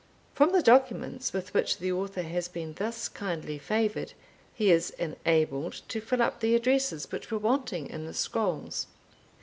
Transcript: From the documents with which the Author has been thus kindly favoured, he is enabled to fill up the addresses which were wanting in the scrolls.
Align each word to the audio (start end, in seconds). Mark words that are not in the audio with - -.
From 0.33 0.51
the 0.51 0.63
documents 0.63 1.31
with 1.31 1.53
which 1.53 1.77
the 1.77 1.91
Author 1.91 2.23
has 2.23 2.47
been 2.47 2.73
thus 2.73 3.07
kindly 3.07 3.59
favoured, 3.59 4.13
he 4.51 4.71
is 4.71 4.89
enabled 4.97 5.73
to 5.89 6.01
fill 6.01 6.23
up 6.23 6.39
the 6.39 6.55
addresses 6.55 7.11
which 7.11 7.29
were 7.29 7.37
wanting 7.37 7.87
in 7.87 8.07
the 8.07 8.13
scrolls. 8.15 8.87